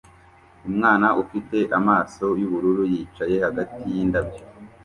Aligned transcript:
Umwana 0.69 1.07
ufite 1.23 1.57
amaso 1.79 2.25
yubururu 2.39 2.83
yicaye 2.93 3.35
hagati 3.45 3.77
yindabyo 3.89 4.41